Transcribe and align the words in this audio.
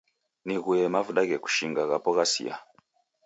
Nighuye 0.45 0.85
mavuda 0.93 1.21
ghekushinga 1.29 1.81
ghapo 1.89 2.09
ghasiya 2.17 2.55